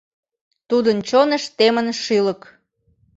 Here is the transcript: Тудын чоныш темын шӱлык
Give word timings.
Тудын 0.69 0.97
чоныш 1.09 1.43
темын 1.57 1.87
шӱлык 2.01 2.41